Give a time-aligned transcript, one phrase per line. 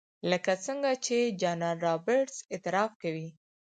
[0.31, 3.29] لکه څنګه چې جنرال رابرټس اعتراف کوي.